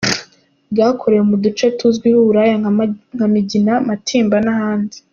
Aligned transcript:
Bwakorewe 0.71 1.23
mu 1.29 1.35
duce 1.43 1.65
tuzwiho 1.77 2.17
uburaya 2.21 2.55
nka 3.19 3.27
Migina, 3.33 3.73
Matimba 3.87 4.37
n’ahandi. 4.45 4.97